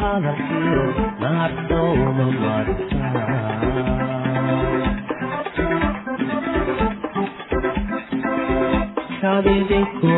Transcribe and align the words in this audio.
hadalkiyo 0.00 0.84
naartowda 1.20 2.26
marta 2.42 3.06
kadidinku 9.20 10.14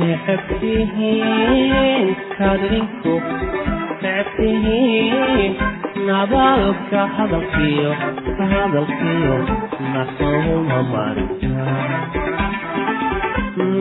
necabtihiin 0.00 2.06
kadidinku 2.38 3.14
necabtihiin 4.02 5.52
nabaalka 6.08 7.00
hadalkiyo 7.16 7.90
hadalkiyo 8.52 9.36
naartowda 9.92 10.78
marta 10.92 11.66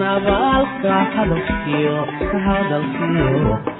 nabaalka 0.01 0.95
hadalkiyo 1.15 1.97
hadalkiyo 2.45 3.53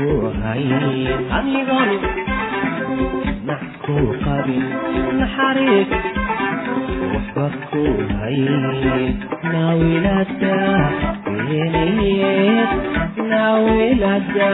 kuhay 0.00 0.64
adigoon 1.36 1.90
nax 3.48 3.62
ku 3.84 3.96
qabin 4.24 4.64
naxariis 5.20 5.90
waxba 7.12 7.46
ku 7.68 7.82
hay 8.20 8.38
naawilada 9.52 10.56
weenayeed 11.48 12.70
naawilada 13.32 14.48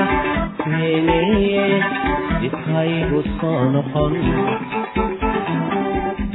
weenayeed 0.75 1.85
dibhaygu 2.43 3.21
soo 3.39 3.61
noqon 3.75 4.15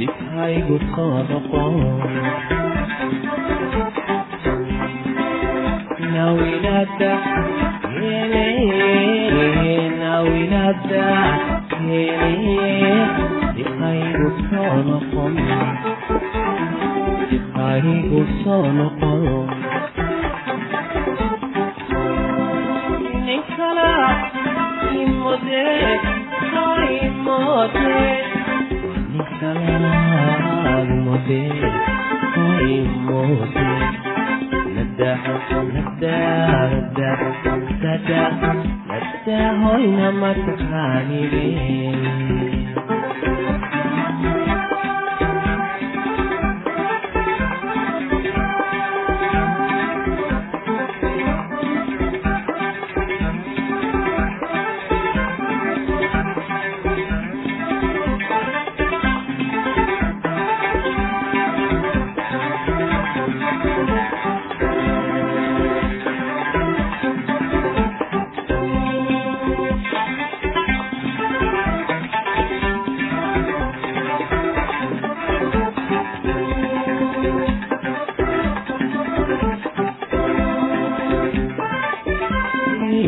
dibhaygu 0.00 0.76
soo 0.94 1.16
noqon 1.30 1.76
naawilada 6.14 7.12
caawinada 10.22 11.06
hele 11.86 12.94
diqaygu 13.56 14.28
soo 14.48 14.76
noqon 14.88 15.34
Thank 37.82 38.56
you 38.56 38.61
hoyna 39.62 40.08
ma 40.20 40.30
taqaanideen 40.46 42.00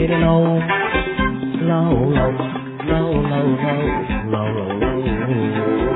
low, 0.09 0.61
low, 1.61 1.93
low, 2.13 2.33
low, 2.85 3.09
low, 3.23 3.49
low, 3.55 3.89
low, 4.31 4.79
low. 4.81 5.95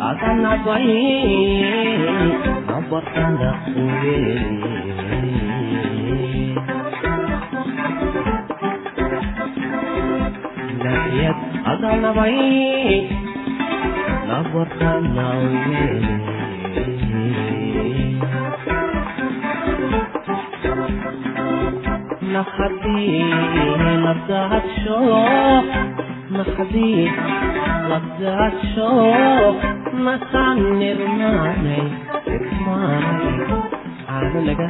عسى 0.00 0.26
العطرين 0.32 2.04
عبر 2.68 3.02
صندوق 3.14 3.62
ويلي 3.76 5.13
لبدعتشو 24.24 25.22
مخدي 26.30 27.10
لبدعتشو 27.90 29.12
مسعني 29.94 30.92
ارماني 30.92 31.78
اسمعني 32.28 33.34
عامل 34.08 34.46
لك 34.46 34.60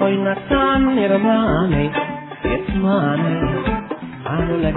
هوي 0.00 0.16
نسعني 0.16 1.06
ارماني 1.06 1.90
اسمعني 2.44 3.36
عامل 4.26 4.62
لك 4.62 4.76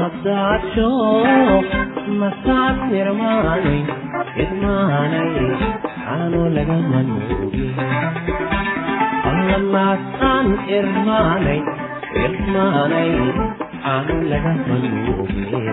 ladadsho 0.00 0.90
masaan 2.20 2.76
mirmaanay 2.92 3.80
idmaanay 4.44 5.32
aanu 6.14 6.42
laga 6.56 6.78
manuugin 6.92 7.78
alla 9.30 9.58
maasaan 9.74 10.48
irmaanay 10.78 11.60
irmaanay 12.26 13.12
aanu 13.94 14.16
laga 14.32 14.52
manuugin 14.68 15.66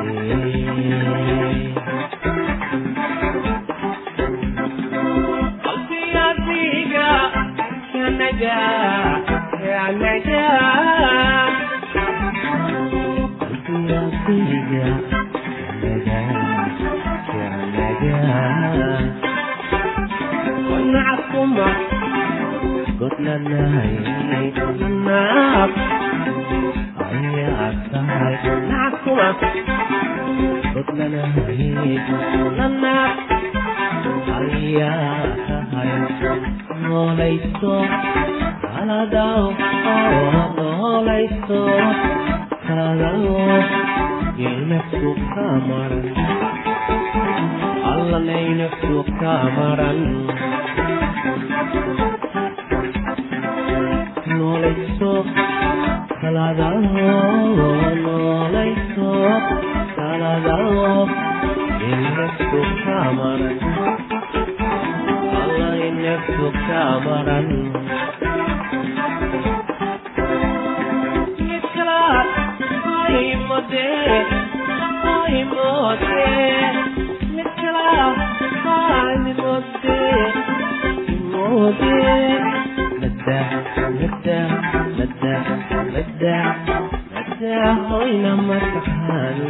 Yeah. 8.37 8.74
وليس 36.89 37.63
على 38.63 39.09
دعوه 39.11 39.64
naftu 48.57 49.01
ka 49.19 49.35
maran 49.55 49.99
noolayso 54.37 55.11
kaladaho 56.21 57.69
noolayso 58.05 59.11
kaladaho 59.95 60.89
innaftu 61.89 62.59
ka 62.83 62.99
maran 63.17 63.57
alla 65.41 65.69
innaftu 65.87 66.45
ka 66.67 66.83
maran 67.05 67.49
Yeah 73.75 74.44
hoyna 87.89 88.31
mataqaann 88.47 89.41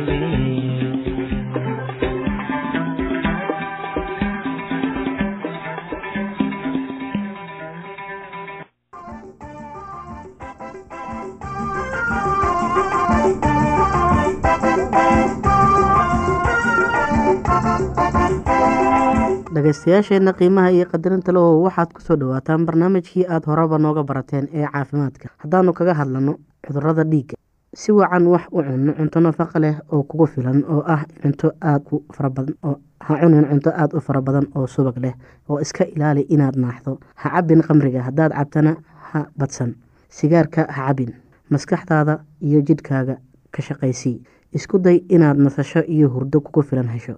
dhegaystayaasheenna 19.65 20.33
qiimaha 20.37 20.69
iyo 20.71 20.85
qadarinta 20.85 21.31
leho 21.33 21.61
waxaad 21.65 21.89
ku 21.93 22.01
soo 22.01 22.15
dhawaataan 22.15 22.65
barnaamijkii 22.65 23.25
aada 23.25 23.47
horeba 23.49 23.77
nooga 23.81 24.03
barateen 24.03 24.45
ee 24.53 24.67
caafimaadka. 24.73 25.29
Haddaanu 25.41 25.73
kaga 25.73 25.93
hadlano 25.93 26.37
cudurrada 26.67 27.03
dhiigga 27.03 27.33
si 27.73 27.91
wacan 27.91 28.27
wax 28.27 28.45
u 28.51 28.61
cunno 28.61 28.93
cunto 28.93 29.19
nafaqa 29.19 29.59
leh 29.59 29.75
oo 29.91 30.03
kugu 30.03 30.27
filan 30.27 30.61
oo 30.69 30.83
ah 30.85 31.01
cunto 31.21 31.49
aad 31.61 31.81
u 31.91 32.03
farabadan 32.13 32.55
oo 32.63 32.77
ha 32.99 33.17
cunin 33.21 33.45
cunto 33.49 33.69
aada 33.73 33.97
u 33.97 34.01
fara 34.01 34.21
badan 34.21 34.45
oo 34.55 34.67
subag 34.67 34.97
leh 35.01 35.13
oo 35.49 35.59
iska 35.59 35.83
ilaali 35.95 36.21
inaad 36.29 36.55
naaxdo. 36.57 36.99
Ha 37.15 37.29
cabin 37.29 37.61
qamriga 37.65 38.01
haddaad 38.05 38.31
cabtana 38.37 38.75
ha 39.11 39.25
badsan. 39.37 39.73
Sigaarka 40.09 40.67
ha 40.69 40.87
cabin 40.87 41.13
maskaxdaada 41.49 42.19
iyo 42.41 42.61
jidhkaaga 42.61 43.17
ka 43.51 43.61
shaqaysii. 43.61 44.21
Isku 44.53 44.77
day 44.79 45.01
inaad 45.09 45.37
nasasho 45.37 45.81
iyo 45.87 46.09
hurdo 46.09 46.39
kugu 46.41 46.61
filan 46.63 46.87
hesho 46.87 47.17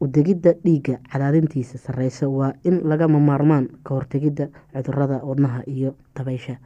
udegidda 0.00 0.52
dhiigga 0.64 0.98
cadaadintiisa 1.12 1.78
sarreysa 1.78 2.28
waa 2.28 2.52
in 2.64 2.80
lagama 2.84 3.18
maarmaan 3.20 3.68
ka 3.84 3.94
hortegidda 3.94 4.48
cudurrada 4.74 5.20
wadnaha 5.24 5.62
iyo 5.66 5.94
dabaysha. 6.16 6.58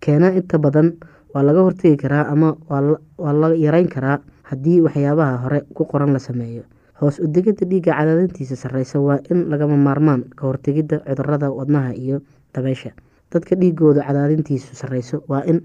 Keena 0.00 0.32
inta 0.32 0.58
badan 0.58 0.96
waa 1.34 1.42
laga 1.44 1.60
hortegi 1.62 1.96
karaa 1.96 2.26
ama 2.32 2.56
waa 2.68 3.32
la 3.32 3.48
yareyn 3.54 3.88
karaa 3.88 4.18
haddii 4.42 4.80
waxyaabaha 4.80 5.36
hore 5.44 5.60
ku 5.74 5.84
qoran 5.84 6.12
la 6.12 6.18
sameeyo. 6.18 6.62
Hoos 7.00 7.20
udegidda 7.20 7.66
dhiigga 7.68 7.92
cadaadintiisa 7.94 8.56
sarreysa 8.56 9.00
waa 9.00 9.20
in 9.30 9.48
lagama 9.50 9.76
maarmaan 9.76 10.24
ka 10.36 10.46
hortegidda 10.46 11.00
cudurrada 11.04 11.50
wadnaha 11.50 11.92
iyo 11.94 12.20
dabaysha. 12.54 12.90
Dadka 13.32 13.56
dhiigooda 13.56 14.02
cadaadintiisu 14.08 14.74
sarreyso 14.74 15.22
waa 15.28 15.44
in 15.46 15.60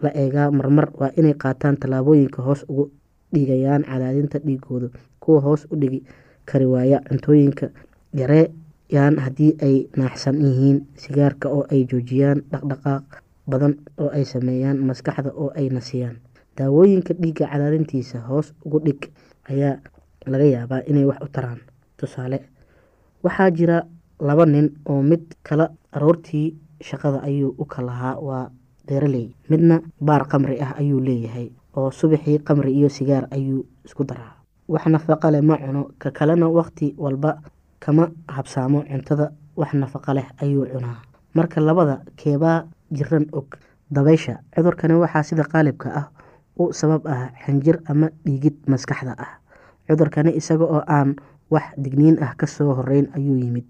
la 0.00 0.10
eegaa 0.14 0.50
marmar 0.50 0.88
waa 0.96 1.10
inay 1.18 1.34
qaataan 1.34 1.76
tallaabooyinka 1.76 2.42
hoos 2.42 2.64
ugu 2.68 2.90
dhigayaan 3.34 3.84
cadaadinta 3.84 4.38
dhiigooda 4.38 4.88
kuwa 5.20 5.40
hoos 5.40 5.66
u 5.70 5.76
dhigi 5.76 6.00
kari 6.50 6.66
waaya 6.66 6.98
cuntooyinka 7.08 7.66
yareeyaan 8.20 9.16
haddii 9.24 9.52
ay 9.66 9.76
naaxsan 9.96 10.36
yihiin 10.44 10.78
sigaarka 11.02 11.46
oo 11.48 11.62
ay 11.72 11.84
joojiyaan 11.90 12.42
dhaqdhaqaaq 12.52 13.06
badan 13.50 13.74
oo 14.02 14.10
ay 14.16 14.24
sameeyaan 14.24 14.78
maskaxda 14.88 15.30
oo 15.34 15.50
ay 15.58 15.68
nasiyaan. 15.70 16.16
Daawooyinka 16.56 17.14
dhiigga 17.22 17.46
cadaadintiisa 17.52 18.18
hoos 18.28 18.52
ugu 18.66 18.78
dhig 18.86 19.00
ayaa 19.50 19.78
laga 20.26 20.44
yaabaa 20.54 20.82
inay 20.90 21.04
wax 21.10 21.20
u 21.24 21.28
taraan. 21.32 21.60
Tusaale 21.96 22.38
waxaa 23.24 23.50
jira 23.50 23.78
laba 24.20 24.44
nin 24.46 24.66
oo 24.90 25.02
mid 25.02 25.22
kala 25.42 25.70
aroortii 25.92 26.54
shaqada 26.82 27.22
ayuu 27.28 27.54
u 27.58 27.64
kalahaa 27.64 28.16
waa 28.20 28.50
beeraley. 28.86 29.26
Midna 29.48 29.80
baar 30.00 30.26
qamri 30.28 30.60
ah 30.60 30.74
ayuu 30.80 31.00
leeyahay 31.00 31.48
oo 31.76 31.90
subaxii 31.90 32.38
qamri 32.44 32.72
iyo 32.78 32.88
sigaar 32.88 33.26
ayuu 33.30 33.64
isku 33.86 34.04
daraa 34.04 34.39
wax 34.72 34.84
nafaqa 34.94 35.28
leh 35.34 35.42
ma 35.42 35.56
cuno. 35.58 35.82
Ka 35.98 36.10
kalena 36.10 36.46
waqti 36.48 36.94
walba 36.98 37.30
kama 37.84 38.04
habsaamo 38.36 38.78
cuntada 38.90 39.26
wax 39.56 39.70
nafaqa 39.74 40.10
leh 40.14 40.26
ayuu 40.42 40.66
cunaa. 40.72 40.98
Marka 41.34 41.60
labada 41.60 41.96
keebaa 42.16 42.64
jiran 42.96 43.26
og 43.32 43.46
dabaysha. 43.90 44.34
Cudurkani 44.54 44.94
waxaa 45.02 45.22
sida 45.22 45.44
qaalibka 45.52 45.88
ah 46.00 46.06
u 46.58 46.72
sabab 46.72 47.06
ah 47.06 47.30
xinjir 47.46 47.76
ama 47.90 48.08
dhiigid 48.24 48.56
maskaxda 48.66 49.14
ah. 49.18 49.32
Cudurkani 49.88 50.30
isaga 50.40 50.64
oo 50.64 50.82
aan 50.86 51.16
wax 51.50 51.64
digniin 51.76 52.16
ah 52.22 52.34
ka 52.36 52.46
soo 52.46 52.74
horeyn 52.74 53.06
ayuu 53.16 53.36
yimid. 53.38 53.64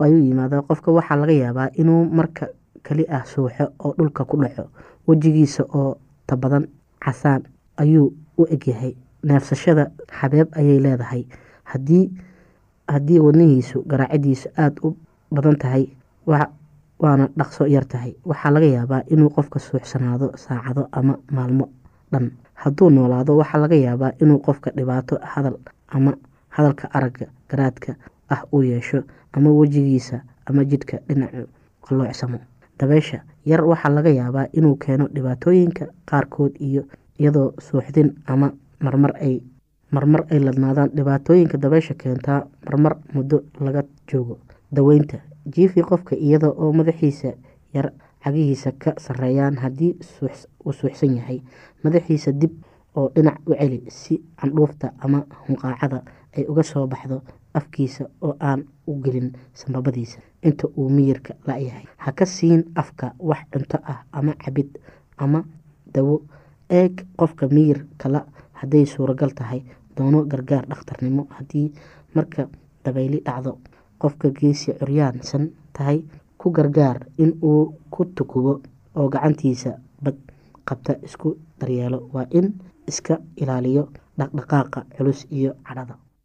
Ayuu 0.00 0.20
yimaada 0.28 0.62
qofka 0.62 0.90
waxaa 0.92 1.16
laga 1.16 1.32
yaabaa 1.32 1.68
inuu 1.80 2.04
marka 2.18 2.46
keli 2.84 3.04
ah 3.08 3.24
suuxo 3.24 3.64
oo 3.84 3.94
dhulka 3.98 4.24
ku 4.24 4.36
dhaco. 4.42 4.68
Wejigiisa 5.08 5.64
oo 5.74 5.96
tabadan 6.26 6.66
casaan 7.04 7.42
ayuu 7.76 8.12
u 8.38 8.42
egyahay 8.50 8.96
neefsashada 9.24 9.90
xabeeb 10.20 10.48
ayay 10.56 10.78
leedahay. 10.84 11.22
Hadii 11.64 12.10
haddii 12.88 13.18
wadnihiisu 13.20 13.82
garaacidiisu 13.88 14.48
aada 14.56 14.80
u 14.82 14.96
badan 15.34 15.56
tahay 15.58 15.84
waana 16.26 17.28
dhaqso 17.36 17.66
yar 17.66 17.84
tahay. 17.88 18.14
Waxaa 18.24 18.50
laga 18.50 18.66
yaabaa 18.66 19.02
inuu 19.10 19.30
qofka 19.30 19.58
suuxsanaado 19.58 20.32
saacado 20.36 20.88
ama 20.92 21.18
maalmo 21.30 21.68
dhan. 22.12 22.30
Hadduu 22.54 22.90
noolaado 22.90 23.36
waxaa 23.36 23.60
laga 23.60 23.76
yaabaa 23.76 24.12
inuu 24.22 24.38
qofka 24.38 24.70
dhibaato 24.76 25.18
hadal 25.22 25.56
ama 25.88 26.14
hadalka 26.48 26.88
aragga 26.94 27.26
garaadka 27.50 27.94
ah 28.30 28.42
uu 28.52 28.62
yeesho 28.62 29.02
ama 29.32 29.50
wejigiisa 29.50 30.20
ama 30.46 30.64
jidhka 30.64 30.98
dhinacu 31.08 31.48
qaloocsamo 31.88 32.38
dabeysha 32.78 33.20
yar 33.44 33.64
waxaa 33.64 33.88
laga 33.90 34.10
yaabaa 34.10 34.46
inuu 34.52 34.76
keeno 34.76 35.08
dhibaatooyinka 35.14 35.86
qaarkood 36.10 36.54
iyo 36.60 36.82
iyadoo 37.18 37.52
suuxdin 37.60 38.14
ama 38.26 38.52
marmar 38.84 39.12
ay 39.26 39.34
marmar 39.94 40.22
ay 40.32 40.38
ladnaadaan 40.46 40.90
dhibaatooyinka 40.96 41.56
dabeysha 41.64 41.94
keentaa 41.94 42.40
marmar 42.66 42.94
muddo 43.14 43.38
laga 43.60 43.82
joogo. 44.10 44.38
Daweynta 44.74 45.18
jiifi 45.54 45.82
qofka 45.90 46.16
iyada 46.16 46.48
oo 46.62 46.72
madaxiisa 46.72 47.30
yar 47.74 47.92
cagihiisa 48.24 48.72
ka 48.82 48.90
sareeyaan 48.98 49.56
haddii 49.62 49.92
uu 50.66 50.72
suuxsan 50.72 51.16
yahay. 51.16 51.38
Madaxiisa 51.84 52.32
dib 52.32 52.52
oo 52.96 53.08
dhinac 53.14 53.38
u 53.46 53.54
celi 53.60 53.82
si 53.88 54.14
candhuufta 54.40 54.92
ama 54.98 55.20
hunqaacada 55.48 56.02
ay 56.36 56.44
uga 56.48 56.62
soo 56.62 56.86
baxdo 56.86 57.22
afkiisa 57.54 58.04
oo 58.22 58.34
aan 58.40 58.64
u 58.86 58.92
gelin 59.04 59.32
sambabadiisa. 59.54 60.18
Inta 60.42 60.68
uu 60.76 60.88
miyirka 60.90 61.34
la-yahay 61.46 61.84
ha 61.96 62.12
ka 62.12 62.26
siin 62.26 62.64
afka 62.74 63.12
wax 63.18 63.42
cunto 63.52 63.78
ah 63.84 64.02
ama 64.12 64.32
cabid 64.44 64.78
ama 65.18 65.44
dawo. 65.94 66.22
Eeg 66.70 67.04
qofka 67.16 67.46
miyir 67.48 67.84
kala 67.98 68.24
hadday 68.64 68.84
suuragal 68.86 69.30
tahay 69.38 69.60
doono 69.96 70.24
gargaar 70.32 70.64
dhakhtarnimo. 70.66 71.26
Haddii 71.36 71.72
marka 72.14 72.48
dabayli 72.84 73.20
dhacdo 73.26 73.58
qofka 74.02 74.30
geesi 74.38 74.72
curyaansan 74.80 75.50
tahay 75.76 75.98
ku 76.38 76.50
gargaar 76.50 77.06
in 77.18 77.30
uu 77.42 77.74
ku 77.90 78.04
tukubo 78.16 78.60
oo 78.96 79.08
gacantiisa 79.08 79.78
bad 80.04 80.16
qabta 80.68 80.92
isku 81.06 81.36
daryeelo. 81.60 82.08
Waa 82.12 82.26
in 82.30 82.46
iska 82.88 83.18
ilaaliyo 83.36 83.88
dhaqdhaqaaqa 84.18 84.80
culus 84.96 85.26
iyo 85.30 85.52
cadhada 85.66 85.94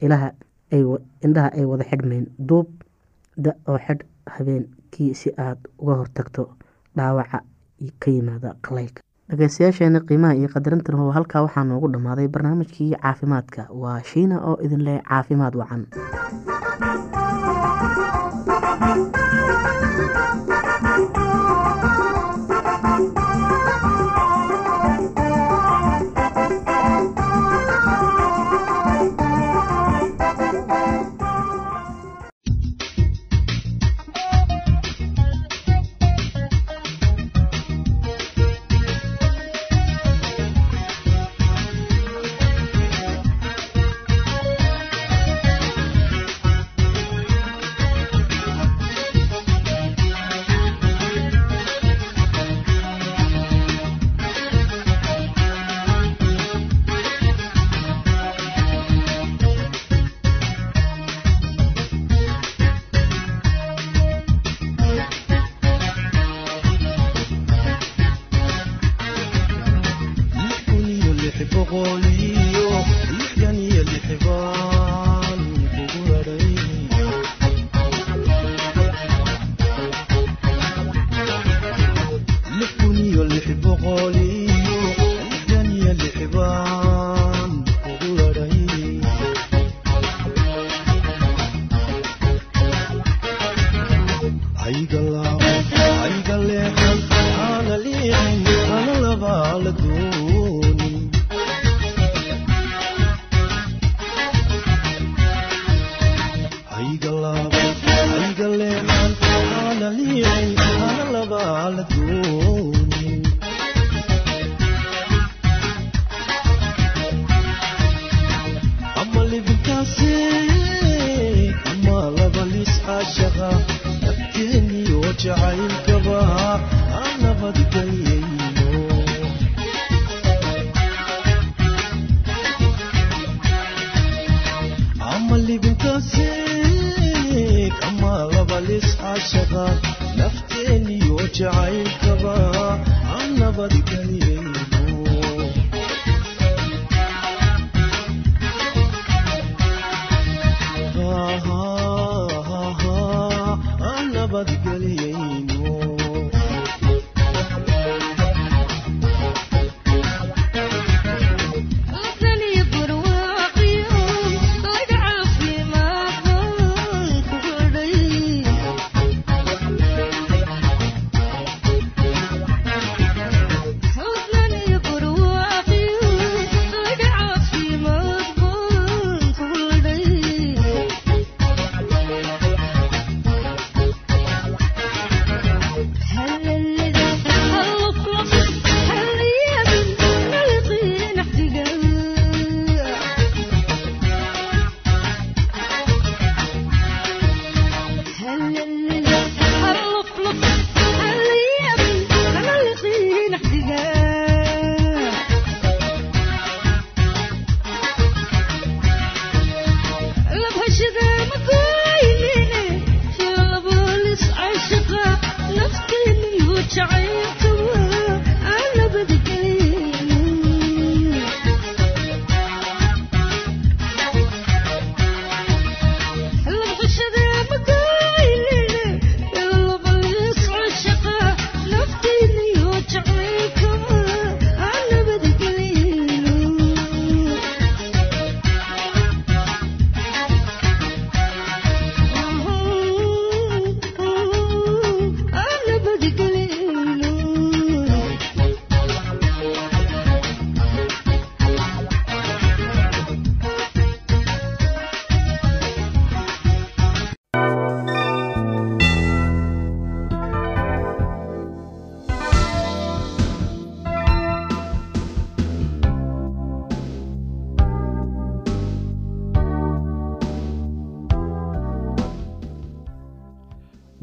indhaha 0.00 0.32
ay 1.58 1.64
wada 1.70 1.84
xidhmeen 1.90 2.26
duub 2.38 2.68
da 3.36 3.52
oo 3.68 3.78
xidh 3.86 4.02
habeenkii 4.36 5.14
si 5.14 5.30
aada 5.36 5.60
uga 5.78 5.94
hortagto 6.00 6.42
dhaawaca 6.96 7.38
ka 8.02 8.10
yimaada 8.10 8.54
qalaylka 8.68 9.02
dhageystayaasheena 9.30 10.00
qiimaha 10.08 10.34
iyo 10.40 10.48
qadarintan 10.54 10.96
halkaa 11.16 11.42
waxaa 11.46 11.64
noogu 11.64 11.88
dhammaaday 11.92 12.28
barnaamijkii 12.28 12.90
caafimaadka. 13.02 13.66
Waa 13.82 14.02
shiina 14.02 14.40
oo 14.48 14.56
idin 14.64 14.82
leh 14.88 14.98
caafimaad 15.08 15.54
wacan 15.60 15.86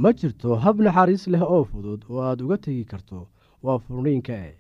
ma 0.03 0.12
jirto 0.19 0.55
hab 0.63 0.79
naxariis 0.86 1.23
leh 1.33 1.41
oo 1.55 1.63
fudud 1.71 2.01
oo 2.10 2.21
aad 2.29 2.39
uga 2.45 2.57
tegi 2.65 2.86
karto 2.91 3.19
waa 3.63 3.77
furniinka 3.86 4.33
e 4.49 4.53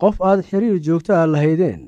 qof 0.00 0.16
aad 0.28 0.40
xiriir 0.48 0.78
joogto 0.86 1.12
a 1.14 1.26
lahaydeen 1.32 1.82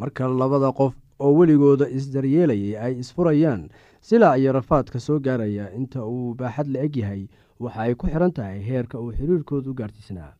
marka 0.00 0.28
labada 0.40 0.70
qof 0.80 0.94
oo 1.24 1.32
weligooda 1.38 1.86
isdaryeelayay 1.98 2.74
ay 2.84 2.92
isfurayaan 3.02 3.62
silaa 4.08 4.36
iyo 4.40 4.50
rafaadka 4.58 4.98
soo 5.06 5.18
gaaraya 5.26 5.64
inta 5.78 6.00
uu 6.14 6.34
baaxad 6.38 6.68
la 6.74 6.78
eg 6.86 6.96
yahay 7.02 7.22
waxa 7.62 7.80
ay 7.86 7.94
ku 7.98 8.06
xiran 8.12 8.32
tahay 8.36 8.60
heerka 8.68 8.96
uu 9.02 9.10
xiriirkoodu 9.18 9.74
gaarsiisnaa 9.78 10.32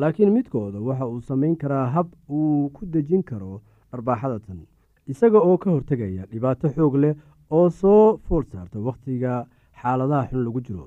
laakiin 0.00 0.32
midkooda 0.36 0.78
waxa 0.88 1.06
uu 1.12 1.20
samayn 1.30 1.56
karaa 1.62 1.86
hab 1.94 2.08
uu 2.36 2.68
ku 2.74 2.82
dejin 2.92 3.22
karo 3.30 3.62
dharbaaxada 3.92 4.38
tan 4.46 4.60
isaga 5.12 5.38
oo 5.48 5.56
ka 5.62 5.68
hortegaya 5.74 6.22
dhibaato 6.30 6.68
xoog 6.76 6.94
leh 7.02 7.14
oo 7.56 7.70
soo 7.80 8.18
fool 8.28 8.44
saarta 8.52 8.78
wakhtiga 8.88 9.32
xaaladaha 9.82 10.28
xun 10.30 10.44
lagu 10.46 10.60
jiro 10.66 10.86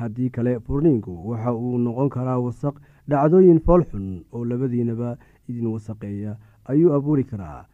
haddii 0.00 0.30
kale 0.30 0.52
furniinku 0.66 1.12
waxa 1.30 1.52
uu 1.54 1.78
noqon 1.78 2.08
karaa 2.08 2.38
wasaq 2.46 2.74
dhacdooyin 3.08 3.60
fool 3.60 3.82
xun 3.90 4.06
oo 4.32 4.44
labadiinaba 4.44 5.16
idin 5.48 5.66
wasaqeeya 5.74 6.36
ayuu 6.70 6.92
abuuri 6.94 7.24
karaa. 7.24 7.66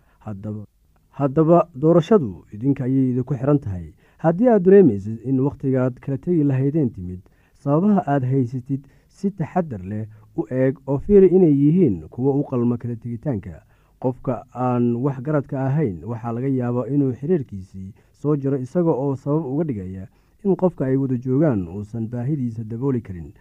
Haddaba 1.19 1.69
doorashadu 1.75 2.45
idinka 2.53 2.85
ayay 2.85 3.11
idinku 3.13 3.35
xiran 3.35 3.59
tahay. 3.59 3.93
Haddii 4.19 4.49
aad 4.49 4.63
dareemaysid 4.65 5.19
in 5.25 5.41
wakhtigaad 5.41 6.01
kala 6.01 6.19
tegi 6.19 6.45
lahaydeen 6.45 6.91
timid 6.93 7.21
sababaha 7.63 8.03
aad 8.07 8.25
haysatid 8.25 8.83
si 9.09 9.31
taxadar 9.31 9.81
leh 9.81 10.05
u 10.37 10.45
eeg 10.51 10.77
oo 10.87 10.99
fiiri 10.99 11.29
inay 11.37 11.53
yihiin 11.63 12.09
kuwa 12.13 12.35
u 12.37 12.45
qalma 12.45 12.77
kala 12.79 12.97
tegitaanka. 12.97 13.63
Qofka 14.01 14.45
aan 14.55 14.97
wax 15.05 15.21
garadka 15.25 15.57
ahayn 15.67 16.05
waxaa 16.05 16.33
laga 16.33 16.49
yaabaa 16.49 16.87
inuu 16.95 17.13
xiriirkiisii 17.13 17.93
soo 18.13 18.37
jiro 18.37 18.57
isaga 18.59 18.91
oo 18.93 19.17
sabab 19.17 19.45
uga 19.47 19.65
dhigaya 19.65 20.09
in 20.47 20.57
qofka 20.63 20.85
ay 20.87 20.97
wada 20.97 21.17
joogaan 21.27 21.67
uusan 21.69 22.07
baahidiisa 22.13 22.65
dabooli 22.71 23.01
karin. 23.07 23.33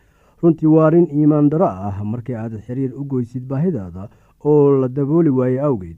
Runtii 0.42 0.68
waa 0.74 0.88
arrin 0.88 1.08
iimaan 1.18 1.50
daro 1.50 1.66
ah 1.68 2.04
markii 2.04 2.36
aad 2.36 2.58
xiriir 2.66 2.92
u 3.00 3.04
goysid 3.06 3.44
baahidaada 3.52 4.10
oo 4.50 4.72
la 4.82 4.88
dabooli 4.88 5.30
waaye 5.30 5.60
awgeed. 5.68 5.98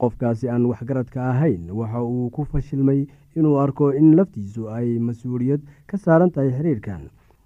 Qofkaasi 0.00 0.48
aan 0.48 0.66
waxgaradka 0.70 1.20
ahayn 1.30 1.70
waxa 1.78 2.02
uu 2.02 2.30
ku 2.30 2.44
fashilmay 2.44 3.06
inuu 3.36 3.56
arko 3.64 3.90
in 4.00 4.14
laftiisu 4.18 4.68
ay 4.70 4.98
mas'uuliyad 4.98 5.60
ka 5.86 5.96
saaran 5.98 6.30
tahay 6.30 6.50
xiriirkan 6.56 7.02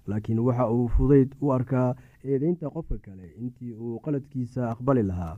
laakiin 0.07 0.39
waxa 0.47 0.69
uu 0.75 0.87
fudayd 0.95 1.29
u 1.41 1.51
arkaa 1.57 1.95
eedeynta 2.23 2.69
qofka 2.75 2.97
kale 3.05 3.25
intii 3.41 3.73
uu 3.73 3.99
qaladkiisa 4.05 4.69
aqbali 4.73 5.03
lahaa 5.09 5.37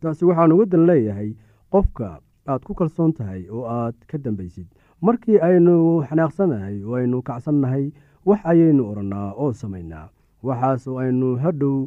taasi 0.00 0.24
waxaan 0.24 0.52
uga 0.52 0.66
dan 0.72 0.86
leeyahay 0.86 1.30
qofka 1.72 2.08
aad 2.50 2.62
ku 2.66 2.74
kalsoon 2.74 3.12
tahay 3.12 3.42
oo 3.54 3.64
aad 3.66 3.94
ka 4.10 4.18
dambaysid. 4.18 4.66
Markii 5.00 5.38
aynu 5.48 6.02
xanaaqsanahay 6.08 6.76
oo 6.84 6.94
aynu 7.00 7.22
kacsannahay 7.22 7.92
wax 8.28 8.40
ayaynu 8.52 8.82
odhannaa 8.90 9.32
oo 9.42 9.52
samaynaa 9.52 10.08
waxaas 10.42 10.86
oo 10.88 10.98
aynu 11.04 11.36
hadhow 11.42 11.86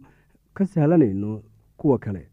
ka 0.53 0.65
sahlanayno 0.65 1.41
kuwa 1.77 1.97
kale. 1.99 2.23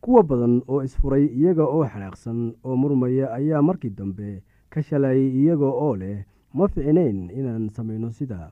Kuwa 0.00 0.22
badan 0.22 0.62
oo 0.68 0.82
isfuray 0.82 1.24
iyaga 1.26 1.64
oo 1.64 1.84
xanaaqsan 1.92 2.38
oo 2.64 2.76
murmaya 2.76 3.32
ayaa 3.38 3.62
markii 3.62 3.90
dambe 3.98 4.42
ka 4.70 4.82
shalayay 4.82 5.28
iyaga 5.40 5.66
oo 5.66 5.96
leh 5.96 6.24
ma 6.54 6.68
ficinayn 6.68 7.30
inaan 7.38 7.68
samayno 7.68 8.10
sidaa 8.12 8.50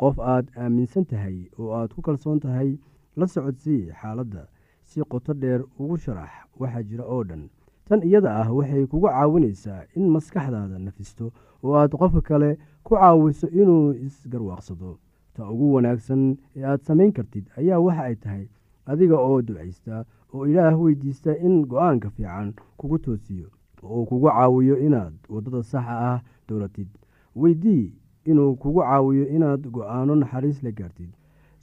qof 0.00 0.18
aad 0.18 0.46
aaminsan 0.56 1.04
tahay 1.04 1.38
oo 1.58 1.70
aad 1.78 1.90
ku 1.94 2.02
kalsoon 2.02 2.40
tahay 2.40 2.78
la 3.16 3.26
socodsii 3.26 3.90
xaaladda 4.00 4.42
si 4.84 5.00
qoto 5.10 5.34
dheer 5.34 5.60
ugu 5.78 5.96
sharax 5.96 6.30
waxaa 6.60 6.82
jira 6.82 7.04
oo 7.04 7.24
dhan. 7.24 7.48
Tan 7.88 8.00
iyada 8.02 8.30
ah 8.40 8.48
waxay 8.52 8.86
kugu 8.86 9.06
caawinaysaa 9.08 9.82
in 9.96 10.08
maskaxdaada 10.14 10.78
nafisto 10.78 11.32
oo 11.62 11.74
aad 11.76 11.90
qofka 12.00 12.20
kale 12.20 12.50
ku 12.84 12.94
caawiso 12.94 13.48
inuu 13.48 13.92
isgarwaaqsado. 14.06 14.98
Ta 15.34 15.50
ugu 15.50 15.74
wanaagsan 15.74 16.36
ee 16.56 16.64
aad 16.64 16.80
samayn 16.82 17.12
kartid 17.12 17.44
ayaa 17.58 17.78
waxa 17.80 18.02
ay 18.02 18.16
tahay 18.16 18.44
adiga 18.86 19.16
oo 19.18 19.42
ducaysta 19.42 20.04
oo 20.34 20.46
ilaah 20.46 20.74
weydiista 20.80 21.36
in 21.38 21.66
go'aanka 21.66 22.10
fiican 22.10 22.52
kugu 22.76 22.98
toosiyo 22.98 23.48
oo 23.82 24.00
uu 24.00 24.06
kugu 24.06 24.28
caawiyo 24.28 24.76
inaad 24.86 25.14
waddada 25.28 25.62
saxa 25.62 25.94
ah 26.12 26.20
dowlatid 26.48 26.88
weydii 27.36 27.92
inuu 28.24 28.54
kugu 28.56 28.80
caawiyo 28.80 29.26
inaad 29.36 29.62
go'aano 29.74 30.14
naxariis 30.14 30.62
la 30.62 30.70
gaartid 30.70 31.10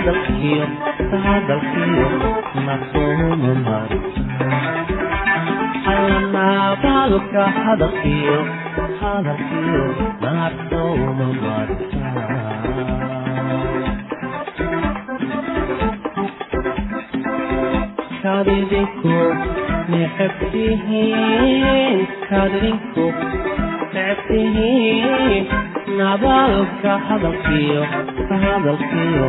hadalkiyo 0.00 0.66
hadalkiyo 1.24 2.08
masoomu 2.66 3.54
maro 3.64 3.98
alanabaalka 5.92 7.42
hadalkiyo 7.64 8.38
hadalkiyo 9.00 9.84
masooma 10.22 11.26
maro 11.42 11.76
kadidinku 18.22 19.16
necebtihiin 19.92 21.98
kadidinku 22.30 23.06
necebtihiin 23.94 25.46
nabaalka 25.98 26.92
hadalkiyo 27.08 27.82
hadalkiyo 28.42 29.28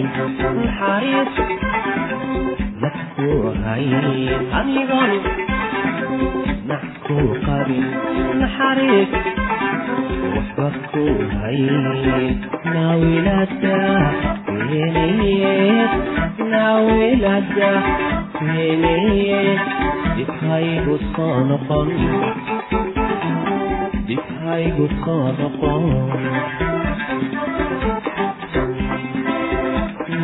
naxariis 0.00 1.32
dadku 2.82 3.28
hayay 3.64 4.22
adigoon 4.58 5.12
nax 6.70 6.84
ku 7.06 7.16
qabin 7.44 7.84
naxariis 8.40 9.12
waxba 10.34 10.68
ku 10.92 11.04
hayay 11.36 12.24
naawilada 12.74 13.76
weenaye 14.70 15.52
naawilada 16.52 17.70
weenaye 18.48 19.40
dhibhaygu 20.16 20.94
soo 21.12 21.36
noqon 21.50 21.88
dhibhaygu 24.08 24.86
soo 25.04 25.24
noqon 25.40 25.84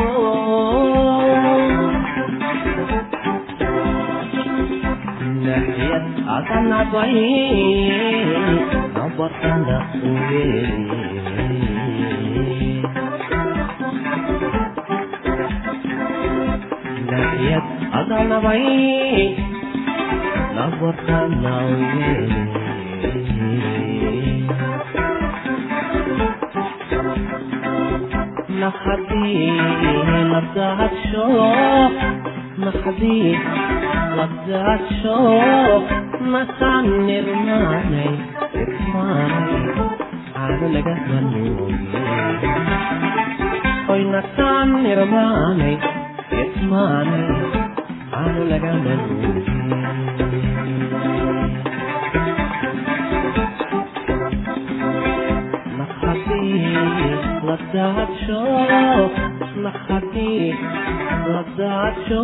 ناحية 5.44 6.04
عصمنا 6.28 6.80
طيب 6.92 7.81
قلبي 32.86 33.38
قد 34.18 34.48
الشوق 34.48 35.82
مسعني 36.20 37.20
رماني 37.20 38.06
اطفاني 38.54 39.72
عامل 40.36 40.84
جهنم 40.84 41.56
قوي 43.88 44.04
نسعني 44.04 44.94
رماني 44.94 45.78
اسمعني 46.32 47.26
عامل 48.12 48.50
جهنم 48.62 49.02
مقصدي 55.78 56.76
قد 57.48 57.76
الشوق 57.76 59.12
naxariis 59.64 60.58
la 61.32 61.42
daadsho 61.58 62.22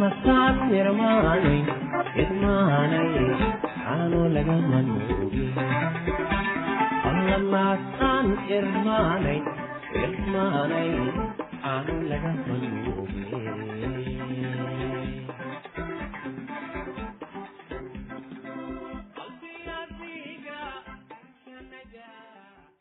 masaad 0.00 0.56
nirmaanay 0.72 1.60
idmaanay 2.22 3.12
aano 3.92 4.20
lagama 4.36 4.78
nuugin 4.88 5.56
alla 7.08 7.38
maasaan 7.52 8.26
irmaanay 8.58 9.38
irmaanay 10.04 10.90
aano 11.72 11.94
lagama 12.10 12.56
nuugin 12.64 13.97